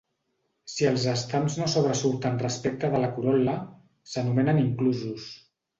Si 0.75 0.87
els 0.91 1.05
estams 1.11 1.57
no 1.61 1.67
sobresurten 1.75 2.41
respecte 2.47 2.93
de 2.95 3.05
la 3.05 3.13
corol·la, 3.19 3.57
s'anomenen 4.15 4.67
inclusos. 4.69 5.33